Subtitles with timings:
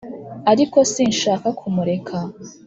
[0.51, 2.17] ariko sinshaka kumureka